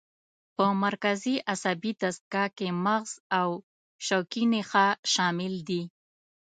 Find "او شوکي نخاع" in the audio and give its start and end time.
3.39-4.91